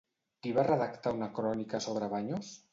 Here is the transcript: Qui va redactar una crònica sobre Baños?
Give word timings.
Qui 0.45 0.53
va 0.59 0.63
redactar 0.69 1.13
una 1.19 1.29
crònica 1.37 1.85
sobre 1.89 2.13
Baños? 2.17 2.55